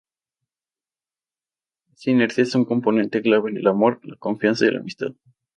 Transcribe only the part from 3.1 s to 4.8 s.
clave en el amor, la confianza, y la